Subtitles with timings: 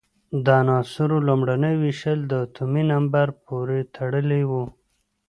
[0.45, 4.63] د عناصرو لومړنۍ وېشل د اتومي نمبر پورې تړلی وو.